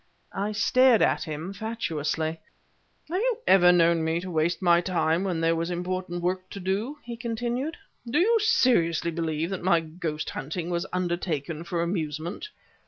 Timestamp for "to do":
6.49-6.97